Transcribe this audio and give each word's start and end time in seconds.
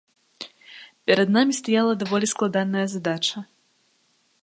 Перад 1.11 1.27
намі 1.37 1.53
стаяла 1.59 1.93
даволі 2.05 2.31
складаная 2.35 2.85
задача. 2.95 3.37